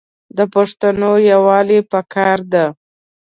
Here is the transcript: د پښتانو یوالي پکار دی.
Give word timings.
د 0.37 0.39
پښتانو 0.53 1.11
یوالي 1.31 1.79
پکار 1.91 2.39
دی. 2.51 2.65